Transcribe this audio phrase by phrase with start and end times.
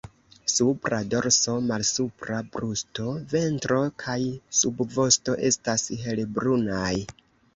[0.51, 4.17] Supra dorso, malsupra brusto, ventro kaj
[4.61, 6.93] subvosto estas helbrunaj.